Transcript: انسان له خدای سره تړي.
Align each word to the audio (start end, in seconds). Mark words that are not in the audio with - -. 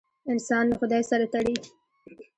انسان 0.31 0.63
له 0.69 0.75
خدای 0.81 1.01
سره 1.09 1.25
تړي. 1.33 1.55